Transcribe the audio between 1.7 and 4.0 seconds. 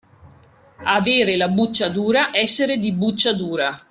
dura, essere di buccia dura.